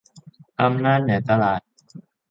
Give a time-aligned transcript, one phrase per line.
[0.61, 1.61] อำนาจเหนือตลาด